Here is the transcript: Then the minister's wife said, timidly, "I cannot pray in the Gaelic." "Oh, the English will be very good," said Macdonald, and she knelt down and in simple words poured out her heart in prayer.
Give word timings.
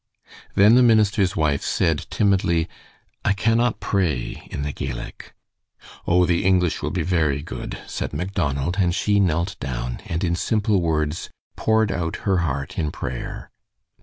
Then 0.55 0.73
the 0.73 0.81
minister's 0.81 1.35
wife 1.35 1.61
said, 1.61 2.07
timidly, 2.09 2.67
"I 3.23 3.33
cannot 3.33 3.79
pray 3.79 4.47
in 4.49 4.63
the 4.63 4.71
Gaelic." 4.73 5.35
"Oh, 6.07 6.25
the 6.25 6.43
English 6.43 6.81
will 6.81 6.89
be 6.89 7.03
very 7.03 7.43
good," 7.43 7.77
said 7.85 8.11
Macdonald, 8.11 8.77
and 8.79 8.95
she 8.95 9.19
knelt 9.19 9.57
down 9.59 10.01
and 10.07 10.23
in 10.23 10.35
simple 10.35 10.81
words 10.81 11.29
poured 11.55 11.91
out 11.91 12.15
her 12.25 12.37
heart 12.37 12.79
in 12.79 12.89
prayer. 12.89 13.51